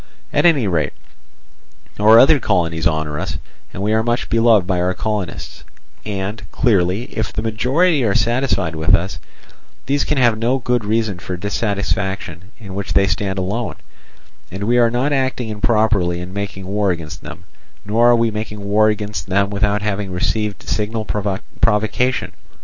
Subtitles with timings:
[0.33, 0.93] At any rate
[1.99, 3.37] our other colonies honour us,
[3.71, 5.63] and we are much beloved by our colonists;
[6.03, 9.19] and clearly, if the majority are satisfied with us,
[9.85, 13.75] these can have no good reason for a dissatisfaction in which they stand alone,
[14.49, 17.43] and we are not acting improperly in making war against them,
[17.85, 22.31] nor are we making war against them without having received signal provocation.